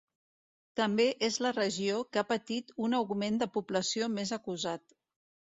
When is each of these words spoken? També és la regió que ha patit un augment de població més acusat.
També 0.79 1.05
és 1.27 1.37
la 1.47 1.51
regió 1.57 1.99
que 2.09 2.21
ha 2.21 2.25
patit 2.31 2.73
un 2.87 2.97
augment 3.03 3.39
de 3.45 3.49
població 3.59 4.11
més 4.19 4.37
acusat. 4.39 5.01